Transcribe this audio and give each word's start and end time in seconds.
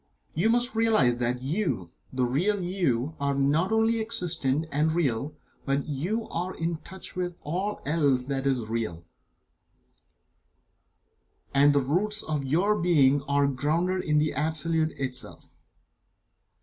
You 0.33 0.49
must 0.49 0.73
realize 0.73 1.19
that 1.19 1.43
you 1.43 1.91
the 2.11 2.25
real 2.25 2.59
You 2.63 3.15
are 3.19 3.35
not 3.35 3.71
only 3.71 4.01
existent, 4.01 4.65
and 4.71 4.91
real, 4.93 5.35
but 5.63 5.81
that 5.81 5.87
you 5.89 6.27
are 6.29 6.55
in 6.55 6.77
touch 6.77 7.15
with 7.15 7.35
all 7.43 7.81
else 7.85 8.25
that 8.25 8.47
is 8.47 8.61
real, 8.67 9.05
and 11.53 11.71
that 11.75 11.77
the 11.77 11.85
roots 11.85 12.23
of 12.23 12.43
your 12.43 12.75
being 12.81 13.21
are 13.27 13.45
grounded 13.45 14.03
in 14.03 14.17
the 14.17 14.33
Absolute 14.33 14.93
itself. 14.97 15.53